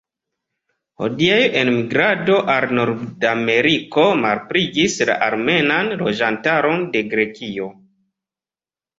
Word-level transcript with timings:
Hodiaŭ, 1.01 1.35
enmigrado 1.57 2.37
al 2.53 2.65
Nordameriko 2.77 4.05
malpliigis 4.21 4.95
la 5.09 5.17
armenan 5.27 5.91
loĝantaron 5.99 6.87
de 6.97 7.03
Grekio. 7.13 7.69